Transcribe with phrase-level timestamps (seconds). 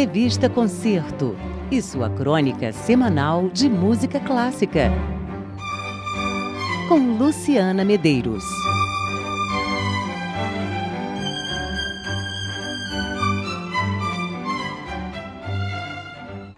[0.00, 1.34] Revista Concerto
[1.72, 4.92] e sua crônica semanal de música clássica.
[6.88, 8.44] Com Luciana Medeiros.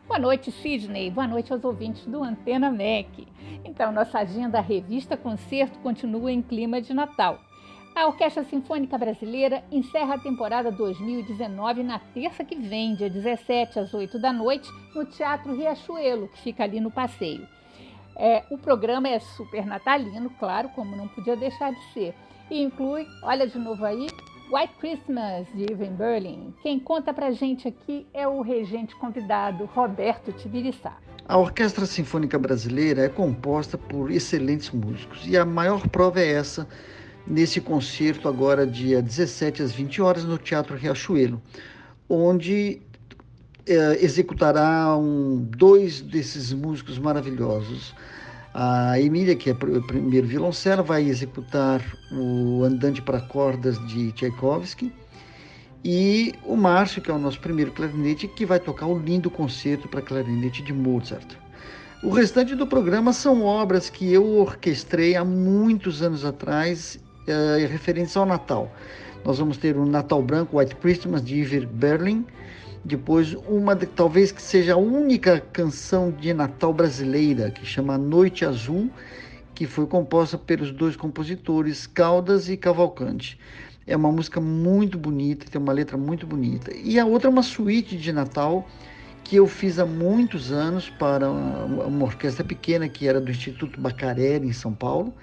[0.06, 1.10] Boa noite, Sidney.
[1.10, 3.26] Boa noite aos ouvintes do Antena MEC.
[3.64, 7.40] Então, nossa agenda Revista Concerto continua em clima de Natal.
[7.94, 13.92] A Orquestra Sinfônica Brasileira encerra a temporada 2019 na terça que vem, dia 17 às
[13.92, 17.46] 8 da noite, no Teatro Riachuelo, que fica ali no passeio.
[18.16, 22.14] É, o programa é super natalino, claro, como não podia deixar de ser.
[22.50, 24.06] E inclui, olha de novo aí,
[24.52, 26.54] White Christmas, de Irving Berlin.
[26.62, 30.96] Quem conta pra gente aqui é o regente convidado, Roberto Tibiriçá.
[31.28, 36.66] A Orquestra Sinfônica Brasileira é composta por excelentes músicos e a maior prova é essa
[37.26, 41.40] nesse concerto agora dia 17 às 20 horas no Teatro Riachuelo,
[42.08, 42.80] onde
[43.66, 47.94] é, executará um, dois desses músicos maravilhosos.
[48.52, 54.92] A Emília, que é o primeiro violoncelo, vai executar o Andante para Cordas de Tchaikovsky.
[55.84, 59.88] E o Márcio, que é o nosso primeiro clarinete, que vai tocar o lindo concerto
[59.88, 61.36] para clarinete de Mozart.
[62.02, 66.98] O restante do programa são obras que eu orquestrei há muitos anos atrás
[67.30, 68.70] uh, referentes ao Natal.
[69.24, 72.26] Nós vamos ter o Natal Branco, White Christmas, de Iver Berlin.
[72.84, 78.44] Depois, uma de, talvez que seja a única canção de Natal brasileira, que chama Noite
[78.44, 78.90] Azul,
[79.54, 83.38] que foi composta pelos dois compositores, Caldas e Cavalcante.
[83.86, 86.70] É uma música muito bonita, tem uma letra muito bonita.
[86.74, 88.66] E a outra é uma suíte de Natal
[89.30, 94.48] que eu fiz há muitos anos para uma, orquestra pequena que era do Instituto Bacarelli,
[94.48, 95.14] em São Paulo.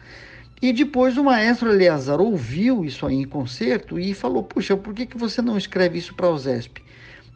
[0.60, 5.06] E depois o maestro Eleazar ouviu isso aí em concerto e falou: Puxa, por que,
[5.06, 6.82] que você não escreve isso para a OSESP?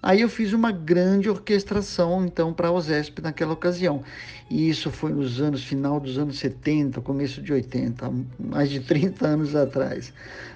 [0.02, 4.02] Aí eu fiz uma grande orquestração então para a OSESP naquela ocasião.
[4.50, 9.28] E isso foi nos anos final dos anos 70, começo de 80, mais de 30
[9.28, 10.12] anos atrás.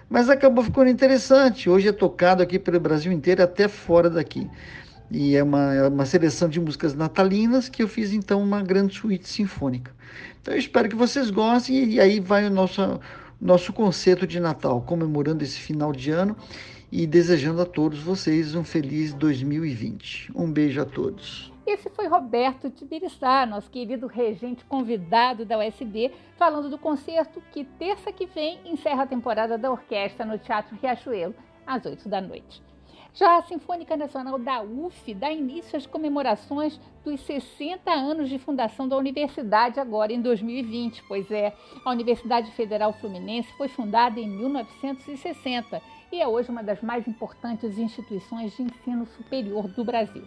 [0.10, 1.70] Mas acabou ficando interessante.
[1.70, 4.50] Hoje é tocado aqui pelo Brasil inteiro, até fora daqui.
[5.10, 8.96] E é uma, é uma seleção de músicas natalinas que eu fiz então uma grande
[8.96, 9.94] suíte sinfônica.
[10.42, 13.00] Então eu espero que vocês gostem e aí vai o nosso,
[13.40, 16.36] nosso concerto de Natal, comemorando esse final de ano
[16.92, 20.32] e desejando a todos vocês um feliz 2020.
[20.36, 21.52] Um beijo a todos.
[21.66, 28.12] Esse foi Roberto Tibiriçá, nosso querido regente convidado da USB, falando do concerto que terça
[28.12, 31.34] que vem encerra a temporada da orquestra no Teatro Riachuelo,
[31.66, 32.62] às 8 da noite.
[33.16, 38.90] Já a Sinfônica Nacional da UF dá início às comemorações dos 60 anos de fundação
[38.90, 41.02] da universidade agora em 2020.
[41.08, 41.54] Pois é,
[41.86, 45.82] a Universidade Federal Fluminense foi fundada em 1960
[46.12, 50.26] e é hoje uma das mais importantes instituições de ensino superior do Brasil.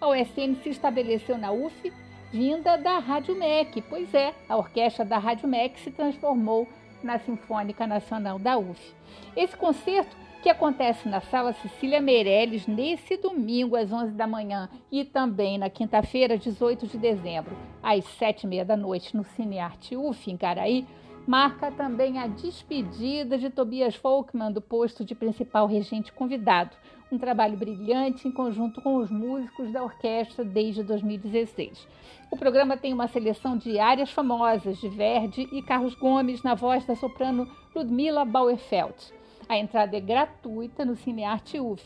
[0.00, 1.92] A USN se estabeleceu na UF
[2.32, 6.66] vinda da Rádio MEC, pois é, a orquestra da Rádio MEC se transformou
[7.02, 8.94] na Sinfônica Nacional da UF.
[9.36, 15.04] Esse concerto que acontece na Sala Cecília Meirelles nesse domingo às 11 da manhã e
[15.04, 20.38] também na quinta-feira, 18 de dezembro, às 7h30 da noite, no Cine Arte UF, em
[20.38, 20.86] Caraí,
[21.26, 26.74] marca também a despedida de Tobias Folkman do posto de principal regente convidado,
[27.12, 31.86] um trabalho brilhante em conjunto com os músicos da orquestra desde 2016.
[32.30, 36.86] O programa tem uma seleção de áreas famosas de Verdi e Carlos Gomes na voz
[36.86, 39.19] da soprano Ludmila Bauerfeld.
[39.50, 41.82] A entrada é gratuita no Cinearte UF,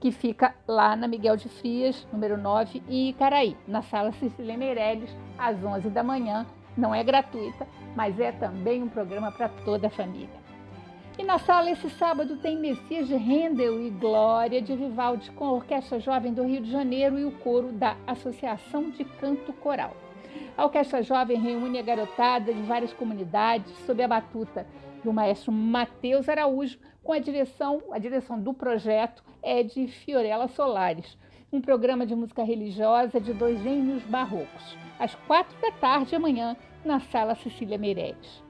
[0.00, 5.16] que fica lá na Miguel de Frias, número 9, em Icaraí, na sala Cecília Meirelles,
[5.38, 6.44] às 11 da manhã.
[6.76, 7.64] Não é gratuita,
[7.94, 10.34] mas é também um programa para toda a família.
[11.16, 15.52] E na sala esse sábado tem Messias de Handel e Glória de Vivaldi com a
[15.52, 19.96] Orquestra Jovem do Rio de Janeiro e o coro da Associação de Canto Coral.
[20.56, 24.66] A Orquestra Jovem reúne a garotada de várias comunidades sob a batuta
[25.06, 31.16] do maestro Matheus Araújo, com a direção, a direção do projeto é de Fiorella Solares,
[31.52, 36.98] um programa de música religiosa de dois gênios barrocos, às quatro da tarde amanhã, na
[36.98, 38.42] Sala Cecília Meireles.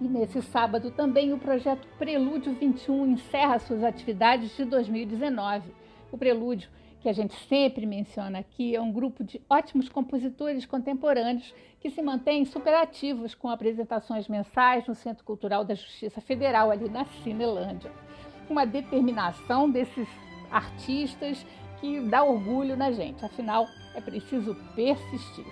[0.00, 5.68] E nesse sábado também o projeto Prelúdio 21 encerra suas atividades de 2019.
[6.12, 6.70] O Prelúdio
[7.02, 12.00] que a gente sempre menciona aqui, é um grupo de ótimos compositores contemporâneos que se
[12.00, 17.90] mantêm superativos com apresentações mensais no Centro Cultural da Justiça Federal, ali na Cinelândia.
[18.48, 20.06] Uma determinação desses
[20.48, 21.44] artistas
[21.80, 23.66] que dá orgulho na gente, afinal,
[23.96, 25.46] é preciso persistir.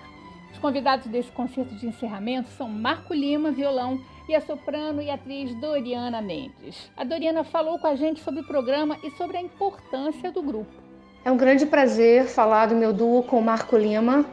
[0.53, 5.53] Os convidados desse concerto de encerramento são Marco Lima, violão, e a soprano e atriz
[5.57, 6.89] Doriana Mendes.
[6.97, 10.80] A Doriana falou com a gente sobre o programa e sobre a importância do grupo.
[11.23, 14.25] É um grande prazer falar do meu duo com Marco Lima,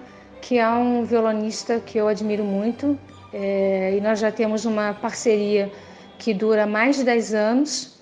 [0.41, 2.97] que é um violonista que eu admiro muito.
[3.33, 5.69] É, e nós já temos uma parceria
[6.17, 7.96] que dura mais de 10 anos.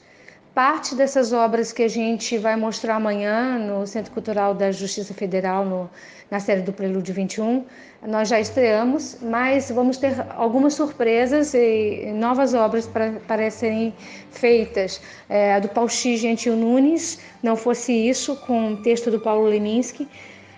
[0.56, 5.66] Parte dessas obras que a gente vai mostrar amanhã no Centro Cultural da Justiça Federal,
[5.66, 5.90] no,
[6.32, 7.66] na série do Prelúdio 21,
[8.08, 13.94] nós já estreamos, mas vamos ter algumas surpresas e novas obras para, serem
[14.32, 15.02] feitas.
[15.28, 20.08] É, a do Paulo X Gentil Nunes, Não Fosse Isso, com texto do Paulo Leminski,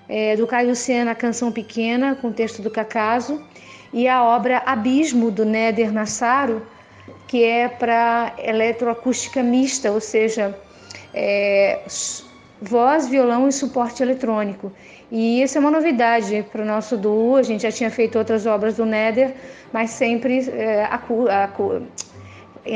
[0.08, 3.44] é, do Caio Sena, Canção Pequena, com texto do Cacaso,
[3.92, 6.62] e a obra Abismo, do Néder Nassaro,
[7.28, 10.58] que é para eletroacústica mista, ou seja,
[11.14, 11.82] é,
[12.62, 14.72] voz, violão e suporte eletrônico.
[15.12, 17.36] E isso é uma novidade para o nosso duo.
[17.36, 19.34] A gente já tinha feito outras obras do Nether,
[19.72, 20.88] mas sempre é,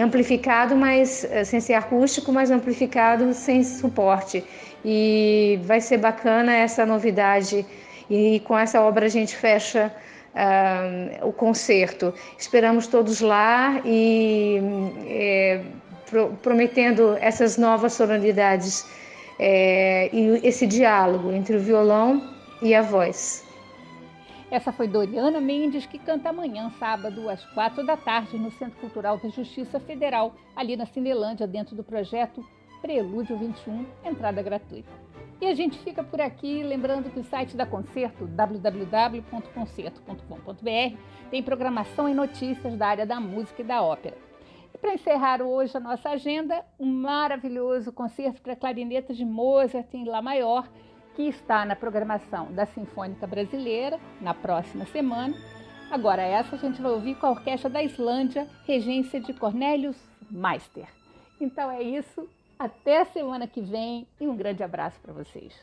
[0.01, 4.43] amplificado, mas é, sem ser acústico, mas amplificado sem suporte.
[4.83, 7.65] E vai ser bacana essa novidade.
[8.09, 9.93] E com essa obra a gente fecha
[10.35, 12.13] uh, o concerto.
[12.37, 14.59] Esperamos todos lá e
[15.07, 15.61] é,
[16.09, 18.85] pro, prometendo essas novas sonoridades
[19.39, 22.21] é, e esse diálogo entre o violão
[22.61, 23.45] e a voz.
[24.51, 29.17] Essa foi Doriana Mendes, que canta amanhã, sábado, às quatro da tarde, no Centro Cultural
[29.17, 32.45] da Justiça Federal, ali na Cinelândia, dentro do projeto
[32.81, 34.89] Prelúdio 21, entrada gratuita.
[35.41, 40.97] E a gente fica por aqui, lembrando que o site da Concerto, www.concerto.com.br,
[41.31, 44.15] tem programação e notícias da área da música e da ópera.
[44.71, 50.05] E para encerrar hoje a nossa agenda, um maravilhoso concerto para clarinetas de Mozart em
[50.05, 50.69] Lá Maior,
[51.15, 55.33] que está na programação da Sinfônica Brasileira na próxima semana.
[55.89, 59.97] Agora, essa a gente vai ouvir com a Orquestra da Islândia, regência de Cornelius
[60.29, 60.87] Meister.
[61.39, 62.29] Então é isso,
[62.63, 65.53] até a semana que vem e um grande abraço para vocês.